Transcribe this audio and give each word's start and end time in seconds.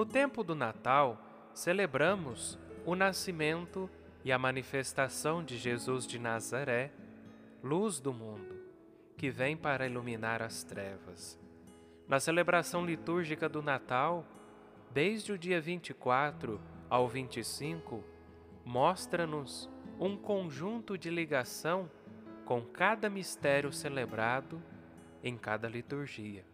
No 0.00 0.06
tempo 0.06 0.42
do 0.42 0.54
Natal, 0.54 1.22
celebramos 1.52 2.58
o 2.86 2.94
nascimento 2.94 3.90
e 4.24 4.32
a 4.32 4.38
manifestação 4.38 5.44
de 5.44 5.58
Jesus 5.58 6.06
de 6.06 6.18
Nazaré, 6.18 6.90
luz 7.62 8.00
do 8.00 8.10
mundo, 8.10 8.62
que 9.18 9.28
vem 9.28 9.58
para 9.58 9.86
iluminar 9.86 10.40
as 10.40 10.62
trevas. 10.62 11.38
Na 12.08 12.18
celebração 12.18 12.82
litúrgica 12.82 13.46
do 13.46 13.60
Natal, 13.60 14.24
desde 14.90 15.32
o 15.32 15.38
dia 15.38 15.60
24 15.60 16.58
ao 16.88 17.06
25, 17.06 18.02
mostra-nos 18.64 19.68
um 19.98 20.16
conjunto 20.16 20.96
de 20.96 21.10
ligação 21.10 21.90
com 22.46 22.62
cada 22.62 23.10
mistério 23.10 23.70
celebrado 23.70 24.62
em 25.22 25.36
cada 25.36 25.68
liturgia. 25.68 26.49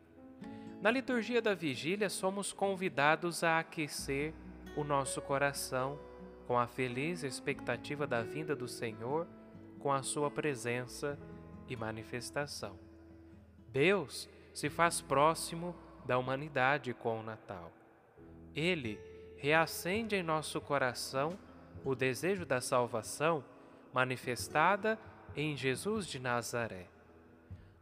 Na 0.86 0.92
liturgia 0.92 1.42
da 1.42 1.52
vigília, 1.52 2.08
somos 2.08 2.52
convidados 2.52 3.42
a 3.42 3.58
aquecer 3.58 4.32
o 4.76 4.84
nosso 4.84 5.20
coração 5.20 5.98
com 6.46 6.56
a 6.56 6.68
feliz 6.68 7.24
expectativa 7.24 8.06
da 8.06 8.22
vinda 8.22 8.54
do 8.54 8.68
Senhor, 8.68 9.26
com 9.80 9.92
a 9.92 10.04
sua 10.04 10.30
presença 10.30 11.18
e 11.68 11.74
manifestação. 11.74 12.78
Deus 13.72 14.28
se 14.54 14.70
faz 14.70 15.00
próximo 15.00 15.74
da 16.04 16.18
humanidade 16.18 16.94
com 16.94 17.18
o 17.18 17.22
Natal. 17.24 17.72
Ele 18.54 18.96
reacende 19.38 20.14
em 20.14 20.22
nosso 20.22 20.60
coração 20.60 21.36
o 21.84 21.96
desejo 21.96 22.46
da 22.46 22.60
salvação 22.60 23.44
manifestada 23.92 24.96
em 25.34 25.56
Jesus 25.56 26.06
de 26.06 26.20
Nazaré. 26.20 26.86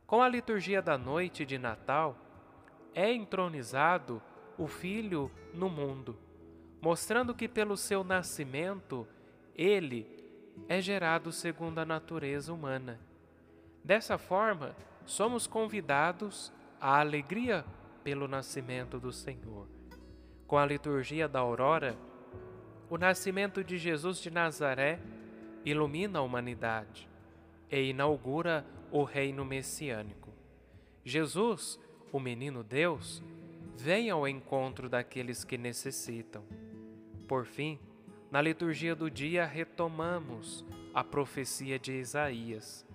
Com 0.07 0.23
a 0.23 0.29
liturgia 0.29 0.81
da 0.81 0.97
noite 0.97 1.45
de 1.45 1.59
Natal, 1.59 2.24
é 2.95 3.13
entronizado 3.13 4.23
o 4.57 4.67
Filho 4.67 5.31
no 5.53 5.69
mundo, 5.69 6.17
mostrando 6.81 7.35
que 7.35 7.49
pelo 7.49 7.77
seu 7.77 8.05
nascimento 8.05 9.07
ele 9.55 10.07
é 10.69 10.81
gerado 10.81 11.33
segundo 11.33 11.79
a 11.79 11.85
natureza 11.85 12.53
humana. 12.53 13.01
Dessa 13.83 14.17
forma, 14.17 14.75
somos 15.05 15.47
convidados 15.47 16.53
à 16.81 17.01
alegria 17.01 17.65
pelo 18.03 18.29
nascimento 18.29 18.99
do 18.99 19.13
Senhor. 19.13 19.67
Com 20.47 20.57
a 20.57 20.67
liturgia 20.67 21.27
da 21.27 21.41
aurora, 21.41 21.97
o 22.89 22.97
nascimento 22.97 23.65
de 23.65 23.77
Jesus 23.77 24.19
de 24.19 24.31
Nazaré 24.31 25.01
ilumina 25.65 26.19
a 26.19 26.23
humanidade 26.23 27.09
e 27.71 27.91
inaugura 27.91 28.65
o 28.93 29.03
reino 29.03 29.45
messiânico. 29.45 30.33
Jesus, 31.05 31.81
o 32.15 32.21
menino 32.21 32.63
Deus, 32.63 33.21
vem 33.77 34.09
ao 34.09 34.29
encontro 34.29 34.89
daqueles 34.89 35.43
que 35.43 35.59
necessitam. 35.59 36.45
Por 37.27 37.45
fim, 37.45 37.77
na 38.31 38.41
liturgia 38.41 38.95
do 38.95 39.11
dia 39.11 39.45
retomamos 39.45 40.65
a 40.95 41.03
profecia 41.03 41.77
de 41.77 41.91
Isaías, 41.91 42.87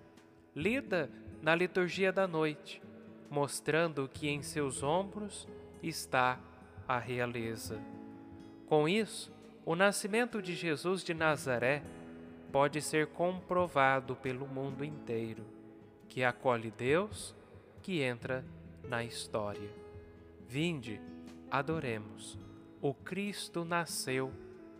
lida 0.55 1.11
na 1.41 1.53
liturgia 1.53 2.13
da 2.13 2.29
noite, 2.29 2.81
mostrando 3.29 4.07
que 4.07 4.29
em 4.29 4.41
seus 4.41 4.81
ombros 4.83 5.45
está 5.83 6.39
a 6.87 6.97
realeza. 6.97 7.77
Com 8.67 8.87
isso, 8.87 9.33
o 9.65 9.75
nascimento 9.75 10.41
de 10.41 10.55
Jesus 10.55 11.03
de 11.03 11.13
Nazaré 11.13 11.83
pode 12.53 12.81
ser 12.81 13.07
comprovado 13.07 14.15
pelo 14.15 14.47
mundo 14.47 14.85
inteiro, 14.85 15.43
que 16.07 16.23
acolhe 16.23 16.71
Deus, 16.71 17.35
que 17.81 18.01
entra 18.01 18.45
na 18.89 19.03
história. 19.03 19.69
Vinde, 20.47 20.99
adoremos. 21.49 22.37
O 22.81 22.93
Cristo 22.93 23.63
nasceu 23.63 24.31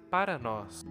para 0.09 0.39
nós. 0.39 0.83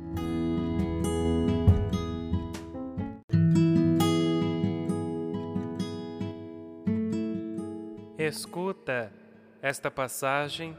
Escuta 8.17 9.13
esta 9.61 9.91
passagem 9.91 10.77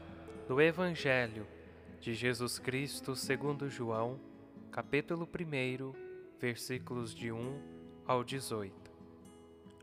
do 0.48 0.60
Evangelho 0.60 1.46
de 2.00 2.14
Jesus 2.14 2.58
Cristo 2.58 3.14
segundo 3.14 3.68
João, 3.68 4.18
capítulo 4.70 5.28
1, 5.28 5.92
versículos 6.38 7.14
de 7.14 7.30
1 7.30 7.60
ao 8.06 8.24
18. 8.24 8.79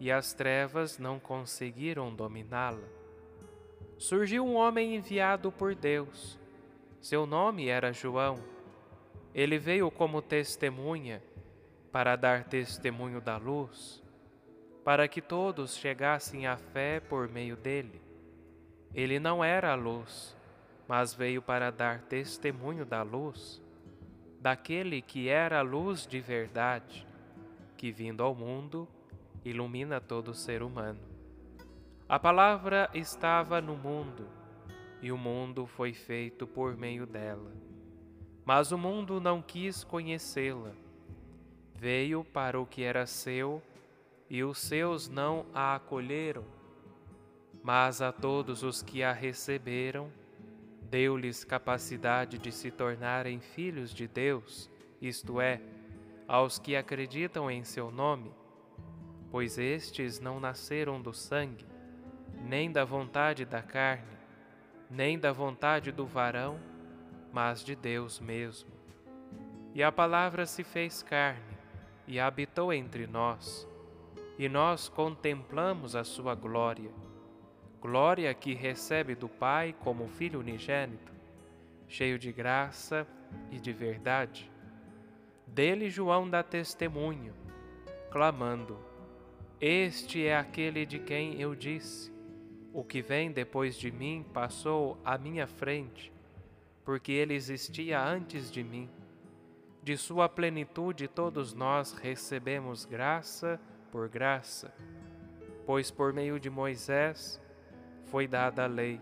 e 0.00 0.10
as 0.10 0.32
trevas 0.32 0.98
não 0.98 1.18
conseguiram 1.18 2.14
dominá-la. 2.14 2.88
Surgiu 3.98 4.44
um 4.44 4.54
homem 4.54 4.96
enviado 4.96 5.52
por 5.52 5.74
Deus. 5.74 6.38
Seu 7.00 7.26
nome 7.26 7.68
era 7.68 7.92
João. 7.92 8.38
Ele 9.34 9.58
veio 9.58 9.90
como 9.90 10.20
testemunha 10.22 11.22
para 11.92 12.16
dar 12.16 12.44
testemunho 12.44 13.20
da 13.20 13.36
luz, 13.36 14.02
para 14.84 15.06
que 15.06 15.22
todos 15.22 15.76
chegassem 15.76 16.46
à 16.46 16.56
fé 16.56 17.00
por 17.00 17.28
meio 17.28 17.56
dele. 17.56 18.02
Ele 18.92 19.18
não 19.18 19.44
era 19.44 19.72
a 19.72 19.74
luz, 19.74 20.36
mas 20.86 21.14
veio 21.14 21.40
para 21.40 21.70
dar 21.70 22.02
testemunho 22.02 22.84
da 22.84 23.02
luz, 23.02 23.62
daquele 24.40 25.00
que 25.00 25.28
era 25.28 25.60
a 25.60 25.62
luz 25.62 26.06
de 26.06 26.20
verdade, 26.20 27.06
que 27.76 27.90
vindo 27.90 28.22
ao 28.22 28.34
mundo 28.34 28.88
ilumina 29.44 30.00
todo 30.00 30.34
ser 30.34 30.62
humano. 30.62 31.00
A 32.08 32.18
palavra 32.18 32.90
estava 32.94 33.60
no 33.60 33.76
mundo, 33.76 34.26
e 35.02 35.12
o 35.12 35.18
mundo 35.18 35.66
foi 35.66 35.92
feito 35.92 36.46
por 36.46 36.76
meio 36.76 37.06
dela. 37.06 37.52
Mas 38.44 38.72
o 38.72 38.78
mundo 38.78 39.20
não 39.20 39.42
quis 39.42 39.84
conhecê-la. 39.84 40.72
Veio 41.74 42.24
para 42.24 42.60
o 42.60 42.66
que 42.66 42.82
era 42.82 43.06
seu, 43.06 43.62
e 44.28 44.42
os 44.42 44.58
seus 44.58 45.08
não 45.08 45.46
a 45.52 45.74
acolheram 45.74 46.44
mas 47.64 48.02
a 48.02 48.12
todos 48.12 48.62
os 48.62 48.82
que 48.82 49.02
a 49.02 49.10
receberam, 49.10 50.12
deu-lhes 50.82 51.44
capacidade 51.44 52.36
de 52.36 52.52
se 52.52 52.70
tornarem 52.70 53.40
filhos 53.40 53.94
de 53.94 54.06
Deus, 54.06 54.70
isto 55.00 55.40
é, 55.40 55.62
aos 56.28 56.58
que 56.58 56.76
acreditam 56.76 57.50
em 57.50 57.64
seu 57.64 57.90
nome, 57.90 58.30
pois 59.34 59.58
estes 59.58 60.20
não 60.20 60.38
nasceram 60.38 61.02
do 61.02 61.12
sangue, 61.12 61.66
nem 62.44 62.70
da 62.70 62.84
vontade 62.84 63.44
da 63.44 63.60
carne, 63.60 64.16
nem 64.88 65.18
da 65.18 65.32
vontade 65.32 65.90
do 65.90 66.06
varão, 66.06 66.56
mas 67.32 67.64
de 67.64 67.74
Deus 67.74 68.20
mesmo. 68.20 68.70
E 69.74 69.82
a 69.82 69.90
palavra 69.90 70.46
se 70.46 70.62
fez 70.62 71.02
carne 71.02 71.58
e 72.06 72.20
habitou 72.20 72.72
entre 72.72 73.08
nós, 73.08 73.68
e 74.38 74.48
nós 74.48 74.88
contemplamos 74.88 75.96
a 75.96 76.04
sua 76.04 76.36
glória 76.36 76.92
glória 77.80 78.32
que 78.34 78.54
recebe 78.54 79.16
do 79.16 79.28
Pai 79.28 79.74
como 79.80 80.06
Filho 80.06 80.38
unigênito, 80.38 81.12
cheio 81.88 82.20
de 82.20 82.30
graça 82.30 83.04
e 83.50 83.58
de 83.58 83.72
verdade. 83.72 84.48
Dele 85.44 85.90
João 85.90 86.30
dá 86.30 86.40
testemunho, 86.40 87.34
clamando: 88.12 88.93
Este 89.60 90.26
é 90.26 90.36
aquele 90.36 90.84
de 90.84 90.98
quem 90.98 91.40
eu 91.40 91.54
disse: 91.54 92.12
O 92.72 92.82
que 92.82 93.00
vem 93.00 93.30
depois 93.30 93.76
de 93.76 93.90
mim 93.90 94.24
passou 94.32 94.98
à 95.04 95.16
minha 95.16 95.46
frente, 95.46 96.12
porque 96.84 97.12
ele 97.12 97.34
existia 97.34 98.02
antes 98.02 98.50
de 98.50 98.64
mim. 98.64 98.90
De 99.82 99.96
sua 99.96 100.28
plenitude 100.28 101.06
todos 101.06 101.52
nós 101.52 101.92
recebemos 101.92 102.84
graça 102.84 103.60
por 103.92 104.08
graça, 104.08 104.74
pois 105.66 105.90
por 105.90 106.12
meio 106.12 106.40
de 106.40 106.50
Moisés 106.50 107.40
foi 108.06 108.26
dada 108.26 108.64
a 108.64 108.66
lei, 108.66 109.00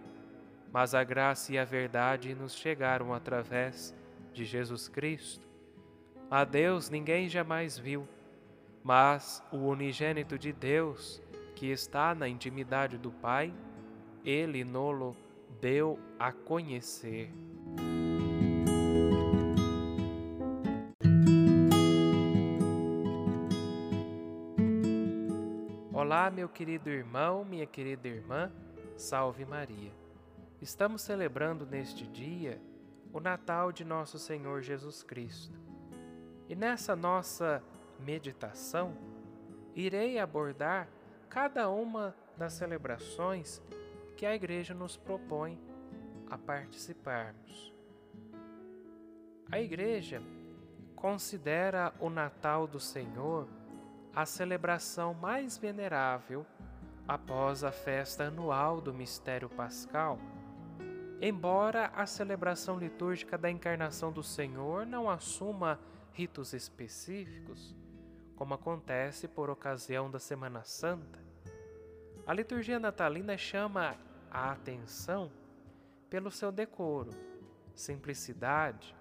mas 0.72 0.94
a 0.94 1.05
graça 1.05 1.52
e 1.52 1.58
a 1.58 1.64
verdade 1.64 2.34
nos 2.34 2.55
chegaram 2.55 3.14
através 3.14 3.94
de 4.32 4.44
Jesus 4.44 4.88
Cristo. 4.88 5.46
A 6.31 6.44
Deus 6.44 6.90
ninguém 6.90 7.28
jamais 7.28 7.78
viu, 7.78 8.08
mas 8.82 9.43
o 9.52 9.58
unigênito 9.58 10.38
de 10.38 10.52
Deus, 10.52 11.23
que 11.55 11.67
está 11.67 12.14
na 12.14 12.29
intimidade 12.29 12.99
do 12.99 13.11
Pai, 13.11 13.55
ele 14.25 14.64
nolo 14.64 15.17
deu 15.61 15.99
a 16.19 16.32
conhecer. 16.32 17.31
Olá, 25.93 26.31
meu 26.31 26.49
querido 26.49 26.90
irmão, 26.90 27.44
minha 27.44 27.67
querida 27.67 28.08
irmã, 28.08 28.50
salve 28.96 29.44
Maria. 29.44 29.93
Estamos 30.61 31.02
celebrando 31.02 31.64
neste 31.64 32.06
dia 32.06 32.61
o 33.12 33.20
Natal 33.20 33.70
de 33.70 33.84
nosso 33.84 34.19
Senhor 34.19 34.62
Jesus 34.62 35.02
Cristo. 35.02 35.58
E 36.49 36.56
nessa 36.56 36.96
nossa 36.96 37.62
meditação, 38.04 38.94
irei 39.75 40.19
abordar 40.19 40.88
cada 41.28 41.70
uma 41.70 42.14
das 42.37 42.52
celebrações 42.52 43.62
que 44.16 44.26
a 44.26 44.34
Igreja 44.34 44.75
nos 44.75 44.96
propõe 44.96 45.58
a 46.28 46.37
participarmos. 46.37 47.72
A 49.50 49.60
Igreja 49.60 50.22
considera 50.96 51.93
o 51.99 52.08
Natal 52.08 52.66
do 52.66 52.78
Senhor 52.78 53.49
a 54.14 54.26
celebração 54.26 55.14
mais 55.14 55.56
venerável 55.56 56.46
após 57.08 57.64
a 57.64 57.72
festa 57.72 58.25
anual 58.25 58.81
do 58.81 58.94
Mistério 58.94 59.48
Pascal, 59.48 60.19
embora 61.20 61.87
a 61.94 62.06
celebração 62.06 62.78
litúrgica 62.78 63.37
da 63.37 63.50
encarnação 63.50 64.12
do 64.12 64.22
Senhor 64.22 64.87
não 64.87 65.10
assuma 65.10 65.81
ritos 66.12 66.52
específicos, 66.52 67.75
como 68.37 68.55
acontece 68.55 69.29
por 69.29 69.50
ocasião 69.50 70.11
da 70.11 70.19
Semana 70.19 70.64
Santa. 70.64 71.19
A 72.26 72.32
liturgia 72.32 72.79
natalina 72.79 73.37
chama 73.37 73.96
a 74.31 74.52
atenção 74.52 75.31
pelo 76.08 76.31
seu 76.31 76.52
decoro, 76.52 77.11
simplicidade, 77.75 78.94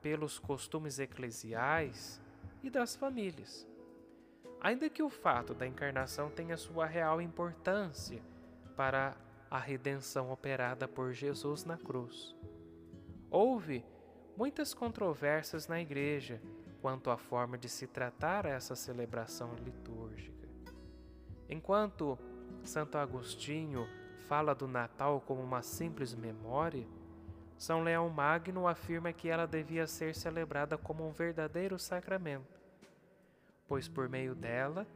pelos 0.00 0.38
costumes 0.38 0.98
eclesiais 0.98 2.20
e 2.62 2.70
das 2.70 2.94
famílias. 2.94 3.66
Ainda 4.60 4.88
que 4.88 5.02
o 5.02 5.10
fato 5.10 5.54
da 5.54 5.66
encarnação 5.66 6.30
tenha 6.30 6.56
sua 6.56 6.86
real 6.86 7.20
importância 7.20 8.22
para 8.76 9.16
a 9.50 9.58
redenção 9.58 10.30
operada 10.30 10.88
por 10.88 11.12
Jesus 11.12 11.64
na 11.64 11.76
cruz. 11.76 12.34
Houve 13.30 13.84
muitas 14.36 14.74
controvérsias 14.74 15.68
na 15.68 15.80
igreja 15.80 16.40
quanto 16.84 17.08
à 17.08 17.16
forma 17.16 17.56
de 17.56 17.66
se 17.66 17.86
tratar 17.86 18.44
essa 18.44 18.76
celebração 18.76 19.54
litúrgica. 19.54 20.46
Enquanto 21.48 22.18
Santo 22.62 22.98
Agostinho 22.98 23.88
fala 24.28 24.54
do 24.54 24.68
Natal 24.68 25.18
como 25.26 25.40
uma 25.40 25.62
simples 25.62 26.14
memória, 26.14 26.86
São 27.56 27.82
Leão 27.82 28.10
Magno 28.10 28.68
afirma 28.68 29.14
que 29.14 29.30
ela 29.30 29.46
devia 29.46 29.86
ser 29.86 30.14
celebrada 30.14 30.76
como 30.76 31.08
um 31.08 31.12
verdadeiro 31.12 31.78
sacramento 31.78 32.62
pois 33.66 33.88
por 33.88 34.08
meio 34.08 34.34
dela 34.34 34.86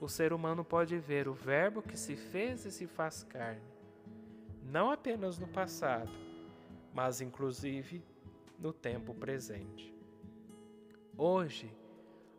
o 0.00 0.08
ser 0.08 0.32
humano 0.32 0.64
pode 0.64 0.98
ver 0.98 1.28
o 1.28 1.34
Verbo 1.34 1.82
que 1.82 1.96
se 1.98 2.16
fez 2.16 2.64
e 2.64 2.70
se 2.70 2.86
faz 2.86 3.22
carne, 3.22 3.60
não 4.64 4.90
apenas 4.90 5.38
no 5.38 5.46
passado, 5.46 6.10
mas 6.94 7.20
inclusive 7.20 8.02
no 8.58 8.72
tempo 8.72 9.12
presente. 9.14 9.93
Hoje, 11.16 11.72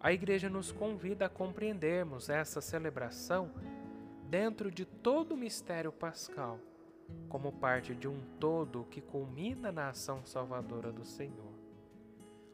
a 0.02 0.12
Igreja 0.12 0.50
nos 0.50 0.72
convida 0.72 1.28
a 1.28 1.30
compreendermos 1.30 2.30
essa 2.30 2.60
celebração 2.60 3.52
dentro 4.30 4.70
de 4.70 4.84
todo 4.84 5.34
o 5.34 5.38
mistério 5.38 5.94
pascal, 5.94 6.60
como 7.30 7.54
parte 7.54 7.96
de 7.96 8.08
um 8.08 8.20
todo 8.38 8.86
que 8.92 9.00
culmina 9.00 9.72
na 9.72 9.90
ação 9.90 10.26
salvadora 10.26 10.92
do 10.92 11.06
Senhor. 11.06 11.54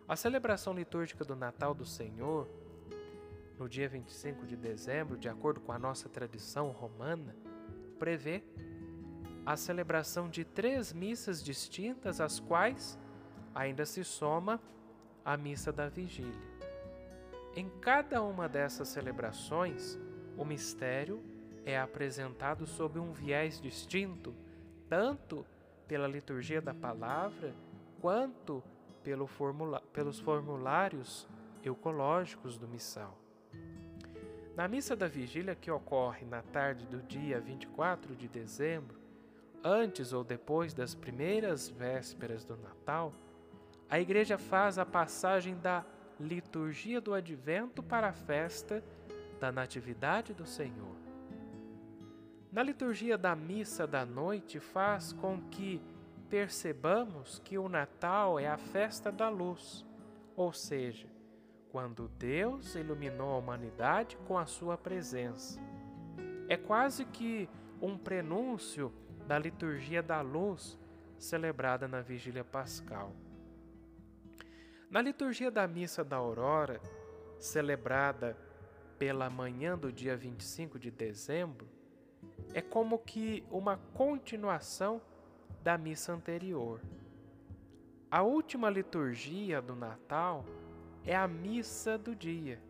A 0.08 0.16
celebração 0.16 0.74
litúrgica 0.74 1.26
do 1.26 1.36
Natal 1.36 1.74
do 1.74 1.86
Senhor 1.86 2.48
no 3.58 3.68
dia 3.68 3.90
25 3.90 4.46
de 4.46 4.56
dezembro, 4.56 5.18
de 5.18 5.28
acordo 5.28 5.60
com 5.60 5.72
a 5.72 5.80
nossa 5.80 6.08
tradição 6.08 6.70
romana, 6.70 7.36
prevê 7.98 8.44
a 9.44 9.58
celebração 9.58 10.30
de 10.30 10.46
três 10.46 10.94
missas 10.94 11.44
distintas, 11.44 12.22
às 12.22 12.40
quais 12.40 13.00
ainda 13.56 13.86
se 13.86 14.04
soma 14.04 14.62
a 15.24 15.38
missa 15.38 15.72
da 15.72 15.88
vigília. 15.88 16.52
Em 17.56 17.70
cada 17.82 18.22
uma 18.22 18.48
dessas 18.48 18.88
celebrações, 18.88 20.00
o 20.38 20.46
mistério 20.46 21.22
é 21.66 21.78
apresentado 21.78 22.66
sob 22.66 23.00
um 23.00 23.12
viés 23.12 23.60
distinto, 23.60 24.34
tanto 24.88 25.46
pela 25.88 26.08
liturgia 26.08 26.62
da 26.62 26.74
palavra 26.74 27.54
quanto 28.00 28.64
pelo 29.04 29.28
formula 29.28 29.82
pelos 29.94 30.20
formulários 30.20 31.28
eucológicos 31.64 32.58
do 32.58 32.68
missal. 32.68 33.18
Na 34.56 34.68
missa 34.68 34.96
da 34.96 35.08
vigília 35.08 35.56
que 35.56 35.72
ocorre 35.72 36.26
na 36.26 36.42
tarde 36.42 36.86
do 36.86 37.02
dia 37.02 37.40
24 37.40 38.16
de 38.16 38.28
dezembro, 38.28 39.00
antes 39.64 40.14
ou 40.14 40.24
depois 40.24 40.74
das 40.74 40.94
primeiras 40.94 41.70
vésperas 41.70 42.44
do 42.44 42.58
Natal, 42.58 43.14
a 43.92 44.00
igreja 44.00 44.38
faz 44.38 44.78
a 44.78 44.86
passagem 44.86 45.58
da 45.58 45.84
liturgia 46.18 47.02
do 47.02 47.14
advento 47.14 47.84
para 47.84 48.08
a 48.08 48.14
festa 48.14 48.82
da 49.38 49.52
Natividade 49.52 50.34
do 50.34 50.46
Senhor. 50.46 50.96
Na 52.54 52.64
liturgia 52.64 53.18
da 53.18 53.36
missa 53.36 53.86
da 53.86 54.06
noite 54.06 54.62
faz 54.62 55.12
com 55.12 55.42
que 55.42 55.82
percebamos 56.30 57.40
que 57.40 57.58
o 57.58 57.68
Natal 57.68 58.40
é 58.40 58.48
a 58.48 58.58
festa 58.58 59.12
da 59.12 59.28
luz, 59.28 59.86
ou 60.38 60.54
seja, 60.54 61.10
quando 61.70 62.08
Deus 62.18 62.76
iluminou 62.76 63.34
a 63.34 63.40
humanidade 63.40 64.16
com 64.26 64.38
a 64.38 64.46
sua 64.46 64.78
presença. 64.78 65.60
É 66.48 66.56
quase 66.56 67.04
que 67.04 67.50
um 67.82 67.98
prenúncio 67.98 68.94
da 69.28 69.38
liturgia 69.38 70.02
da 70.02 70.22
luz 70.22 70.80
celebrada 71.18 71.90
na 71.90 72.00
vigília 72.00 72.46
pascal. 72.46 73.14
Na 74.92 75.02
liturgia 75.02 75.50
da 75.50 75.66
missa 75.66 76.04
da 76.04 76.18
aurora, 76.18 76.82
celebrada 77.40 78.36
pela 79.00 79.30
manhã 79.30 79.78
do 79.78 79.90
dia 79.90 80.18
25 80.18 80.78
de 80.78 80.92
dezembro, 80.92 81.66
é 82.54 82.62
como 82.62 83.00
que 83.00 83.42
uma 83.50 83.78
continuação 83.94 85.02
da 85.64 85.78
missa 85.78 86.12
anterior. 86.12 86.82
A 88.12 88.22
última 88.22 88.70
liturgia 88.70 89.62
do 89.62 89.78
Natal 89.78 90.44
é 91.06 91.16
a 91.16 91.26
missa 91.26 91.98
do 91.98 92.14
dia. 92.14 92.62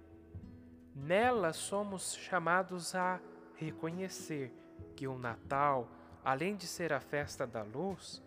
Nela 0.96 1.54
somos 1.54 2.14
chamados 2.14 2.94
a 2.94 3.20
reconhecer 3.56 4.54
que 4.96 5.08
o 5.08 5.18
Natal, 5.18 5.90
além 6.24 6.56
de 6.56 6.68
ser 6.68 6.94
a 6.94 7.00
festa 7.00 7.48
da 7.48 7.64
luz, 7.64 8.22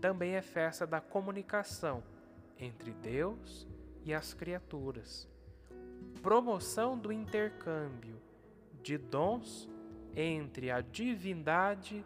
também 0.00 0.36
é 0.36 0.40
festa 0.40 0.86
da 0.86 1.02
comunicação 1.02 2.02
entre 2.58 2.92
Deus 2.92 3.66
e 4.04 4.14
as 4.14 4.32
criaturas. 4.32 5.28
Promoção 6.22 6.98
do 6.98 7.12
intercâmbio 7.12 8.20
de 8.82 8.96
dons 8.96 9.68
entre 10.14 10.70
a 10.70 10.80
divindade 10.80 12.04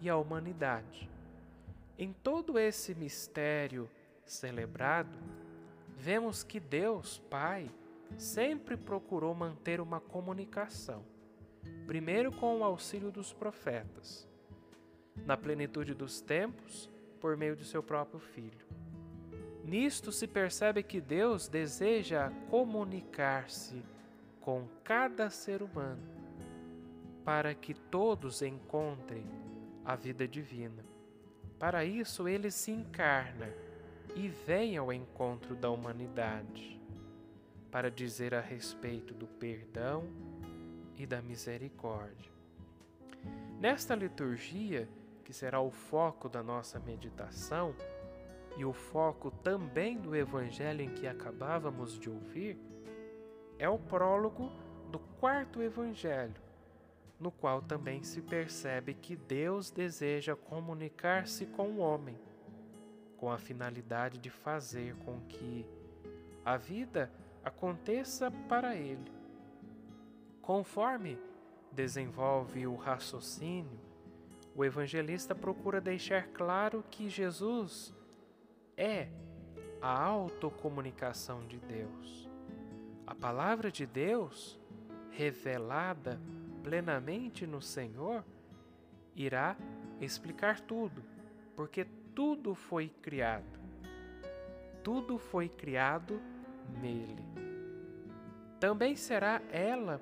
e 0.00 0.08
a 0.08 0.16
humanidade. 0.16 1.10
Em 1.98 2.12
todo 2.12 2.58
esse 2.58 2.94
mistério 2.94 3.90
celebrado, 4.24 5.18
vemos 5.96 6.42
que 6.42 6.60
Deus, 6.60 7.18
Pai, 7.28 7.70
sempre 8.16 8.76
procurou 8.76 9.34
manter 9.34 9.80
uma 9.80 10.00
comunicação, 10.00 11.04
primeiro 11.86 12.32
com 12.32 12.58
o 12.58 12.64
auxílio 12.64 13.10
dos 13.10 13.32
profetas, 13.32 14.28
na 15.26 15.36
plenitude 15.36 15.94
dos 15.94 16.20
tempos, 16.20 16.90
por 17.20 17.36
meio 17.36 17.54
de 17.54 17.64
seu 17.64 17.82
próprio 17.82 18.18
Filho. 18.18 18.66
Nisto 19.64 20.10
se 20.10 20.26
percebe 20.26 20.82
que 20.82 21.00
Deus 21.00 21.48
deseja 21.48 22.30
comunicar-se 22.48 23.82
com 24.40 24.66
cada 24.82 25.30
ser 25.30 25.62
humano, 25.62 26.02
para 27.24 27.54
que 27.54 27.74
todos 27.74 28.42
encontrem 28.42 29.24
a 29.84 29.94
vida 29.94 30.26
divina. 30.26 30.84
Para 31.58 31.84
isso, 31.84 32.26
ele 32.26 32.50
se 32.50 32.70
encarna 32.70 33.48
e 34.16 34.28
vem 34.28 34.76
ao 34.76 34.92
encontro 34.92 35.54
da 35.54 35.70
humanidade 35.70 36.80
para 37.70 37.90
dizer 37.90 38.34
a 38.34 38.40
respeito 38.40 39.14
do 39.14 39.26
perdão 39.26 40.04
e 40.96 41.06
da 41.06 41.22
misericórdia. 41.22 42.30
Nesta 43.60 43.94
liturgia, 43.94 44.88
que 45.22 45.32
será 45.32 45.60
o 45.60 45.70
foco 45.70 46.28
da 46.28 46.42
nossa 46.42 46.80
meditação 46.80 47.74
e 48.56 48.64
o 48.64 48.72
foco 48.72 49.30
também 49.30 49.96
do 49.96 50.14
evangelho 50.14 50.82
em 50.82 50.90
que 50.90 51.06
acabávamos 51.06 51.98
de 51.98 52.10
ouvir, 52.10 52.58
é 53.58 53.68
o 53.68 53.78
prólogo 53.78 54.50
do 54.90 54.98
quarto 54.98 55.62
evangelho, 55.62 56.40
no 57.18 57.30
qual 57.30 57.62
também 57.62 58.02
se 58.02 58.20
percebe 58.22 58.94
que 58.94 59.14
Deus 59.14 59.70
deseja 59.70 60.34
comunicar-se 60.34 61.46
com 61.46 61.68
o 61.68 61.78
homem, 61.78 62.18
com 63.16 63.30
a 63.30 63.38
finalidade 63.38 64.18
de 64.18 64.30
fazer 64.30 64.94
com 65.04 65.20
que 65.28 65.66
a 66.44 66.56
vida 66.56 67.10
aconteça 67.44 68.30
para 68.48 68.74
ele. 68.74 69.12
Conforme 70.40 71.18
desenvolve 71.70 72.66
o 72.66 72.74
raciocínio, 72.74 73.78
o 74.54 74.64
evangelista 74.64 75.34
procura 75.34 75.80
deixar 75.80 76.28
claro 76.28 76.84
que 76.90 77.08
Jesus 77.08 77.94
é 78.80 79.08
a 79.82 80.02
autocomunicação 80.02 81.46
de 81.46 81.58
Deus. 81.58 82.28
A 83.06 83.14
palavra 83.14 83.70
de 83.70 83.84
Deus, 83.84 84.58
revelada 85.10 86.18
plenamente 86.62 87.46
no 87.46 87.60
Senhor, 87.60 88.24
irá 89.14 89.54
explicar 90.00 90.60
tudo, 90.60 91.04
porque 91.54 91.84
tudo 92.14 92.54
foi 92.54 92.88
criado. 92.88 93.60
Tudo 94.82 95.18
foi 95.18 95.50
criado 95.50 96.18
nele. 96.80 97.22
Também 98.58 98.96
será 98.96 99.42
ela 99.52 100.00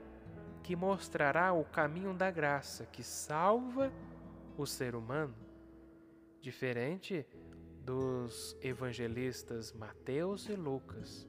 que 0.62 0.76
mostrará 0.76 1.52
o 1.52 1.64
caminho 1.64 2.14
da 2.14 2.30
graça 2.30 2.86
que 2.86 3.02
salva 3.02 3.92
o 4.56 4.66
ser 4.66 4.94
humano, 4.94 5.34
diferente 6.40 7.26
dos 7.88 8.54
evangelistas 8.60 9.72
Mateus 9.72 10.46
e 10.46 10.52
Lucas, 10.52 11.26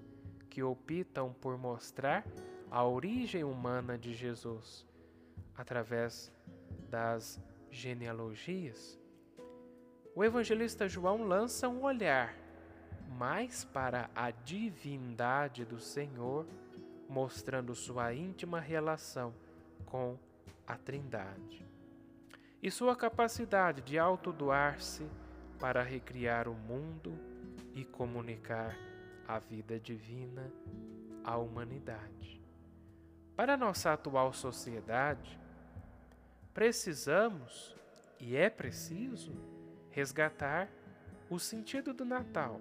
que 0.50 0.62
optam 0.62 1.32
por 1.32 1.58
mostrar 1.58 2.28
a 2.70 2.84
origem 2.84 3.46
humana 3.46 3.98
de 3.98 4.14
Jesus 4.14 4.86
através 5.56 6.30
das 6.90 7.42
genealogias. 7.72 9.00
O 10.14 10.22
evangelista 10.22 10.86
João 10.86 11.24
lança 11.24 11.70
um 11.70 11.82
olhar 11.82 12.36
mais 13.08 13.64
para 13.64 14.10
a 14.14 14.30
divindade 14.30 15.64
do 15.64 15.80
Senhor, 15.80 16.46
mostrando 17.08 17.74
sua 17.74 18.14
íntima 18.14 18.60
relação 18.60 19.34
com 19.86 20.20
a 20.68 20.76
Trindade 20.76 21.66
e 22.62 22.70
sua 22.70 22.98
capacidade 22.98 23.82
de 23.82 23.98
autodoar-se 23.98 25.08
para 25.60 25.84
recriar 25.84 26.48
o 26.48 26.54
mundo 26.54 27.14
e 27.74 27.84
comunicar 27.84 28.76
a 29.28 29.38
vida 29.38 29.80
divina 29.80 30.52
à 31.24 31.38
humanidade. 31.38 32.42
Para 33.36 33.58
nossa 33.58 33.94
atual 33.94 34.34
sociedade, 34.34 35.40
precisamos 36.54 37.76
e 38.20 38.36
é 38.36 38.50
preciso 38.50 39.34
resgatar 39.92 40.70
o 41.30 41.38
sentido 41.38 41.94
do 41.94 42.04
Natal. 42.04 42.60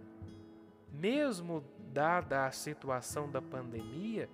Mesmo 0.92 1.64
dada 1.92 2.46
a 2.46 2.50
situação 2.50 3.30
da 3.30 3.40
pandemia, 3.40 4.28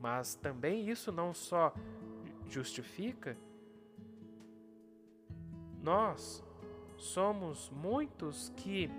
mas 0.00 0.34
também 0.34 0.88
isso 0.88 1.10
não 1.10 1.32
só 1.32 1.74
justifica 2.48 3.36
nós 5.82 6.44
somos 7.00 7.70
muitos 7.70 8.52
que 8.56 8.90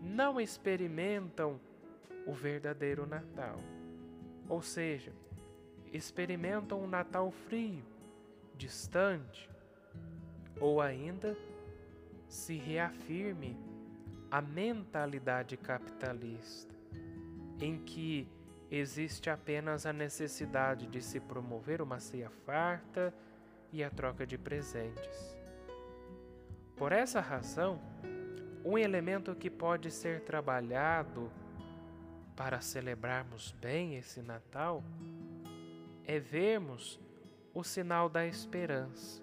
não 0.00 0.40
experimentam 0.40 1.60
o 2.24 2.32
verdadeiro 2.32 3.06
Natal. 3.06 3.56
Ou 4.48 4.62
seja, 4.62 5.12
experimentam 5.92 6.80
um 6.80 6.86
Natal 6.86 7.30
frio, 7.30 7.84
distante, 8.56 9.50
ou 10.60 10.80
ainda 10.80 11.36
se 12.28 12.56
reafirme 12.56 13.56
a 14.30 14.40
mentalidade 14.40 15.56
capitalista, 15.56 16.74
em 17.60 17.78
que 17.78 18.28
existe 18.70 19.30
apenas 19.30 19.86
a 19.86 19.92
necessidade 19.92 20.86
de 20.86 21.02
se 21.02 21.18
promover 21.18 21.80
uma 21.80 21.98
ceia 21.98 22.30
farta 22.44 23.12
e 23.72 23.82
a 23.82 23.90
troca 23.90 24.26
de 24.26 24.36
presentes. 24.36 25.37
Por 26.78 26.92
essa 26.92 27.20
razão, 27.20 27.80
um 28.64 28.78
elemento 28.78 29.34
que 29.34 29.50
pode 29.50 29.90
ser 29.90 30.20
trabalhado 30.20 31.28
para 32.36 32.60
celebrarmos 32.60 33.50
bem 33.60 33.96
esse 33.96 34.22
Natal 34.22 34.84
é 36.04 36.20
vermos 36.20 37.00
o 37.52 37.64
sinal 37.64 38.08
da 38.08 38.24
esperança, 38.24 39.20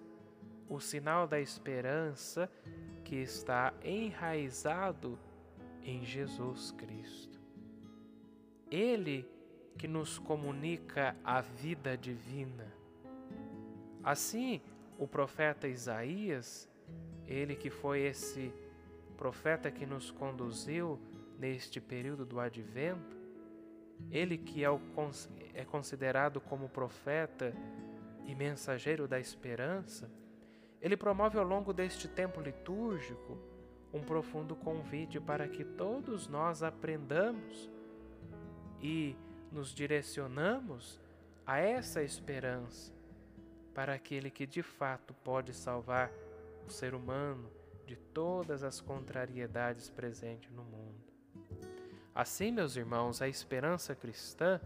o 0.68 0.82
sinal 0.82 1.26
da 1.26 1.40
esperança 1.40 2.52
que 3.06 3.16
está 3.16 3.74
enraizado 3.82 5.18
em 5.82 6.04
Jesus 6.04 6.72
Cristo. 6.72 7.40
Ele 8.70 9.26
que 9.78 9.88
nos 9.88 10.20
comunica 10.20 11.16
a 11.24 11.40
vida 11.40 11.98
divina. 11.98 12.68
Assim, 14.04 14.62
o 14.98 15.08
profeta 15.08 15.70
Isaías 15.70 16.70
ele 17.28 17.56
que 17.56 17.70
foi 17.70 18.02
esse 18.02 18.54
profeta 19.18 19.72
que 19.72 19.86
nos 19.86 20.12
conduziu 20.12 21.00
neste 21.40 21.82
período 21.82 22.26
do 22.26 22.40
advento, 22.40 23.18
ele 24.12 24.38
que 24.38 24.64
é, 24.64 24.68
é 25.54 25.66
considerado 25.66 26.40
como 26.42 26.70
profeta 26.70 27.54
e 28.26 28.36
mensageiro 28.36 29.08
da 29.08 29.20
esperança, 29.20 30.10
ele 30.82 30.98
promove 30.98 31.38
ao 31.38 31.46
longo 31.46 31.74
deste 31.74 32.08
tempo 32.08 32.42
litúrgico 32.42 33.38
um 33.94 34.02
profundo 34.02 34.56
convite 34.56 35.20
para 35.20 35.48
que 35.48 35.64
todos 35.64 36.28
nós 36.28 36.62
aprendamos 36.62 37.72
e 38.82 39.16
nos 39.52 39.74
direcionamos 39.74 41.00
a 41.46 41.60
essa 41.60 42.04
esperança 42.04 42.94
para 43.74 43.94
aquele 43.94 44.30
que 44.30 44.46
de 44.46 44.62
fato 44.62 45.14
pode 45.24 45.54
salvar 45.54 46.12
o 46.66 46.70
ser 46.72 46.94
humano 46.94 47.50
de 47.86 47.96
todas 47.96 48.64
as 48.64 48.82
contrariedades 48.82 49.90
presentes 49.90 50.52
no 50.52 50.64
mundo. 50.64 51.06
Assim, 52.14 52.52
meus 52.52 52.76
irmãos, 52.76 53.22
a 53.22 53.28
esperança 53.28 53.94
cristã, 53.94 54.60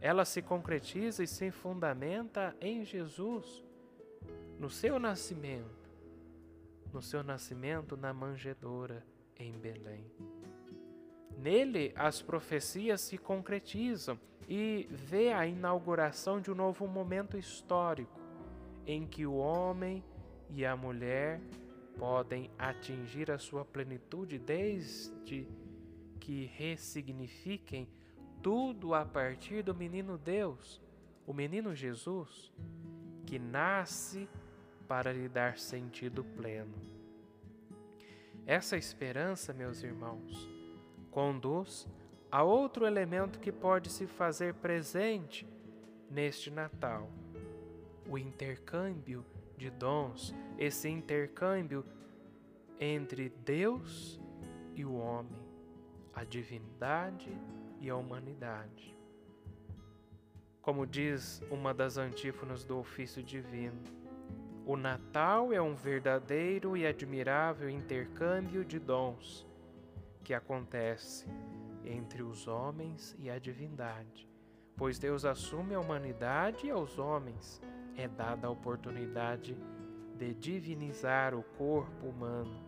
ela 0.00 0.24
se 0.24 0.42
concretiza 0.42 1.24
e 1.24 1.26
se 1.26 1.50
fundamenta 1.50 2.54
em 2.60 2.84
Jesus, 2.84 3.64
no 4.58 4.68
seu 4.68 4.98
nascimento, 4.98 5.90
no 6.92 7.00
seu 7.00 7.22
nascimento 7.22 7.96
na 7.96 8.12
manjedoura 8.12 9.04
em 9.36 9.52
Belém. 9.52 10.04
Nele, 11.38 11.92
as 11.96 12.22
profecias 12.22 13.00
se 13.00 13.18
concretizam 13.18 14.18
e 14.48 14.86
vê 14.90 15.32
a 15.32 15.46
inauguração 15.46 16.40
de 16.40 16.50
um 16.50 16.54
novo 16.54 16.86
momento 16.86 17.36
histórico 17.36 18.20
em 18.86 19.06
que 19.06 19.26
o 19.26 19.36
homem 19.36 20.04
e 20.50 20.64
a 20.64 20.76
mulher 20.76 21.40
podem 21.98 22.50
atingir 22.58 23.30
a 23.30 23.38
sua 23.38 23.64
plenitude 23.64 24.38
desde 24.38 25.46
que 26.20 26.46
ressignifiquem 26.46 27.88
tudo 28.42 28.94
a 28.94 29.04
partir 29.04 29.62
do 29.62 29.74
menino 29.74 30.18
Deus, 30.18 30.80
o 31.26 31.32
menino 31.32 31.74
Jesus, 31.74 32.52
que 33.26 33.38
nasce 33.38 34.28
para 34.86 35.12
lhe 35.12 35.28
dar 35.28 35.58
sentido 35.58 36.22
pleno. 36.22 36.74
Essa 38.46 38.76
esperança, 38.76 39.54
meus 39.54 39.82
irmãos, 39.82 40.48
conduz 41.10 41.88
a 42.30 42.42
outro 42.42 42.86
elemento 42.86 43.38
que 43.38 43.50
pode 43.50 43.90
se 43.90 44.06
fazer 44.06 44.54
presente 44.54 45.46
neste 46.10 46.50
Natal: 46.50 47.08
o 48.08 48.18
intercâmbio 48.18 49.24
de 49.64 49.70
dons, 49.70 50.34
esse 50.58 50.90
intercâmbio 50.90 51.86
entre 52.78 53.30
Deus 53.30 54.20
e 54.74 54.84
o 54.84 54.92
homem, 54.92 55.40
a 56.12 56.22
divindade 56.22 57.32
e 57.80 57.88
a 57.88 57.96
humanidade. 57.96 58.94
Como 60.60 60.86
diz 60.86 61.42
uma 61.50 61.72
das 61.72 61.96
antífonas 61.96 62.62
do 62.62 62.76
ofício 62.76 63.22
divino, 63.22 63.82
o 64.66 64.76
Natal 64.76 65.50
é 65.50 65.62
um 65.62 65.74
verdadeiro 65.74 66.76
e 66.76 66.86
admirável 66.86 67.70
intercâmbio 67.70 68.66
de 68.66 68.78
dons 68.78 69.46
que 70.22 70.34
acontece 70.34 71.26
entre 71.86 72.22
os 72.22 72.46
homens 72.46 73.16
e 73.18 73.30
a 73.30 73.38
divindade, 73.38 74.28
pois 74.76 74.98
Deus 74.98 75.24
assume 75.24 75.74
a 75.74 75.80
humanidade 75.80 76.66
e 76.66 76.70
aos 76.70 76.98
homens 76.98 77.62
é 77.96 78.08
dada 78.08 78.46
a 78.46 78.50
oportunidade 78.50 79.56
de 80.16 80.34
divinizar 80.34 81.34
o 81.34 81.42
corpo 81.42 82.06
humano. 82.06 82.62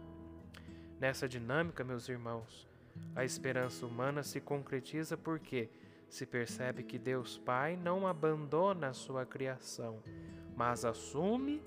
Nessa 0.98 1.28
dinâmica, 1.28 1.84
meus 1.84 2.08
irmãos, 2.08 2.66
a 3.14 3.24
esperança 3.24 3.84
humana 3.86 4.22
se 4.22 4.40
concretiza 4.40 5.16
porque 5.16 5.68
se 6.08 6.24
percebe 6.24 6.82
que 6.82 6.98
Deus 6.98 7.36
Pai 7.38 7.76
não 7.76 8.06
abandona 8.06 8.88
a 8.88 8.94
sua 8.94 9.26
criação, 9.26 10.02
mas 10.56 10.84
assume, 10.84 11.62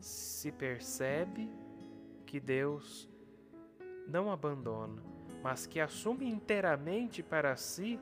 se 0.00 0.50
percebe 0.50 1.48
que 2.26 2.40
Deus 2.40 3.08
não 4.08 4.32
abandona, 4.32 5.02
mas 5.42 5.66
que 5.66 5.78
assume 5.78 6.28
inteiramente 6.28 7.22
para 7.22 7.56
si, 7.56 8.00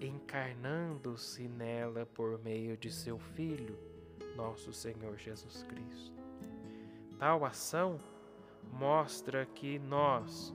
encarnando-se 0.00 1.48
nela 1.48 2.06
por 2.06 2.38
meio 2.42 2.76
de 2.76 2.90
seu 2.90 3.18
Filho, 3.18 3.78
nosso 4.36 4.72
Senhor 4.72 5.16
Jesus 5.18 5.62
Cristo. 5.64 6.22
Tal 7.18 7.44
ação 7.44 7.98
mostra 8.72 9.46
que 9.46 9.78
nós, 9.78 10.54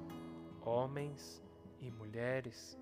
homens 0.61 1.41
e 1.79 1.89
mulheres, 1.89 2.77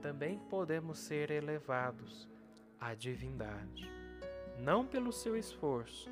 também 0.00 0.38
podemos 0.48 0.98
ser 0.98 1.30
elevados 1.30 2.28
à 2.80 2.94
divindade, 2.94 3.90
não 4.58 4.86
pelo 4.86 5.12
seu 5.12 5.36
esforço, 5.36 6.10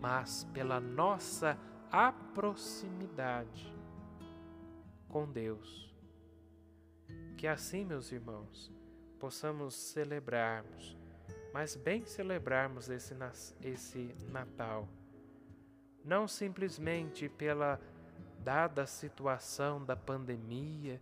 mas 0.00 0.44
pela 0.54 0.80
nossa 0.80 1.58
a 1.90 2.12
proximidade 2.12 3.72
com 5.08 5.30
Deus. 5.30 5.94
Que 7.36 7.46
assim, 7.46 7.84
meus 7.84 8.10
irmãos, 8.12 8.72
possamos 9.18 9.74
celebrarmos, 9.74 10.96
mas 11.52 11.74
bem 11.74 12.04
celebrarmos 12.04 12.88
esse, 12.88 13.14
esse 13.62 14.14
Natal, 14.30 14.88
não 16.04 16.28
simplesmente 16.28 17.28
pela 17.28 17.80
dada 18.38 18.86
situação 18.86 19.84
da 19.84 19.96
pandemia 19.96 21.00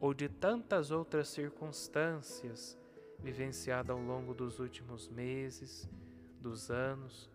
ou 0.00 0.12
de 0.12 0.28
tantas 0.28 0.90
outras 0.90 1.28
circunstâncias 1.28 2.76
vivenciadas 3.20 3.90
ao 3.90 4.02
longo 4.02 4.34
dos 4.34 4.58
últimos 4.58 5.08
meses, 5.08 5.88
dos 6.40 6.70
anos, 6.70 7.30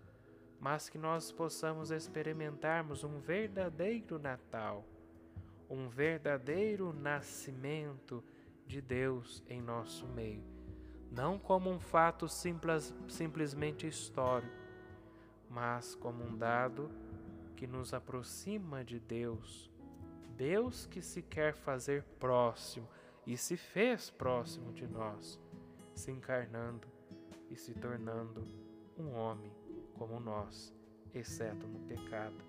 mas 0.59 0.89
que 0.89 0.97
nós 0.97 1.31
possamos 1.31 1.91
experimentarmos 1.91 3.03
um 3.03 3.19
verdadeiro 3.19 4.19
Natal, 4.19 4.83
um 5.69 5.87
verdadeiro 5.87 6.91
nascimento 6.91 8.23
de 8.67 8.81
Deus 8.81 9.41
em 9.47 9.61
nosso 9.61 10.05
meio, 10.07 10.43
não 11.09 11.39
como 11.39 11.69
um 11.69 11.79
fato 11.79 12.27
simples, 12.27 12.93
simplesmente 13.07 13.87
histórico, 13.87 14.53
mas 15.49 15.95
como 15.95 16.23
um 16.23 16.37
dado 16.37 16.91
que 17.55 17.65
nos 17.65 17.93
aproxima 17.93 18.83
de 18.83 18.99
Deus. 18.99 19.71
Deus 20.35 20.85
que 20.85 21.01
se 21.01 21.23
quer 21.23 21.55
fazer 21.55 22.03
próximo 22.19 22.87
e 23.25 23.35
se 23.35 23.57
fez 23.57 24.11
próximo 24.11 24.71
de 24.73 24.85
nós, 24.85 25.39
se 25.95 26.11
encarnando 26.11 26.87
e 27.49 27.55
se 27.55 27.73
tornando 27.73 28.43
um 28.97 29.13
homem 29.13 29.51
como 29.93 30.19
nós, 30.19 30.75
exceto 31.13 31.65
no 31.65 31.79
pecado. 31.79 32.45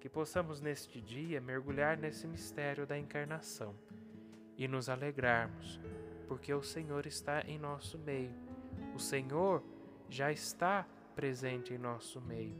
Que 0.00 0.08
possamos 0.08 0.60
neste 0.60 1.00
dia 1.00 1.40
mergulhar 1.40 1.96
nesse 1.96 2.26
mistério 2.26 2.86
da 2.86 2.98
encarnação 2.98 3.74
e 4.56 4.68
nos 4.68 4.88
alegrarmos, 4.88 5.80
porque 6.26 6.52
o 6.52 6.62
Senhor 6.62 7.06
está 7.06 7.42
em 7.42 7.58
nosso 7.58 7.98
meio. 7.98 8.34
O 8.94 8.98
Senhor 8.98 9.62
já 10.08 10.30
está 10.30 10.86
presente 11.14 11.74
em 11.74 11.78
nosso 11.78 12.20
meio. 12.20 12.56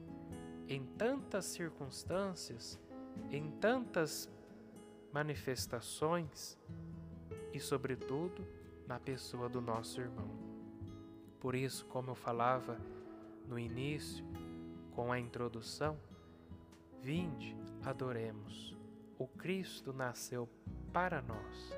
Em 0.69 0.85
tantas 0.85 1.45
circunstâncias, 1.47 2.81
em 3.31 3.51
tantas 3.53 4.31
manifestações 5.13 6.59
e, 7.53 7.61
sobretudo, 7.61 8.47
na 8.87 8.99
pessoa 8.99 9.49
do 9.49 9.61
nosso 9.61 10.01
irmão. 10.01 10.29
Por 11.41 11.55
isso, 11.55 11.85
como 11.87 12.11
eu 12.11 12.15
falava 12.15 12.79
no 13.47 13.59
início, 13.59 14.25
com 14.93 15.13
a 15.13 15.19
introdução, 15.19 15.99
vinde, 17.01 17.57
adoremos. 17.85 18.77
O 19.19 19.27
Cristo 19.27 19.93
nasceu 19.93 20.49
para 20.93 21.21
nós. 21.21 21.77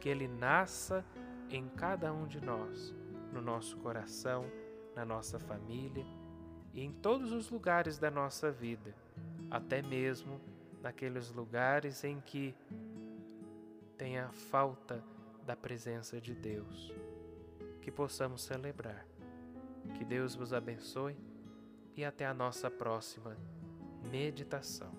Que 0.00 0.08
Ele 0.08 0.28
nasça 0.28 1.04
em 1.50 1.68
cada 1.68 2.12
um 2.12 2.26
de 2.26 2.40
nós, 2.40 2.94
no 3.32 3.40
nosso 3.40 3.76
coração, 3.78 4.44
na 4.94 5.04
nossa 5.04 5.38
família 5.38 6.04
e 6.72 6.82
em 6.82 6.92
todos 6.92 7.32
os 7.32 7.50
lugares 7.50 7.98
da 7.98 8.10
nossa 8.10 8.50
vida, 8.50 8.94
até 9.50 9.82
mesmo 9.82 10.40
naqueles 10.82 11.32
lugares 11.32 12.04
em 12.04 12.20
que 12.20 12.54
tem 13.96 14.18
a 14.18 14.30
falta 14.30 15.02
da 15.44 15.56
presença 15.56 16.20
de 16.20 16.34
Deus. 16.34 16.92
Que 17.80 17.90
possamos 17.90 18.42
celebrar 18.42 19.06
que 19.94 20.04
Deus 20.04 20.34
vos 20.34 20.52
abençoe 20.52 21.16
e 21.96 22.04
até 22.04 22.26
a 22.26 22.34
nossa 22.34 22.70
próxima 22.70 23.36
meditação. 24.10 24.92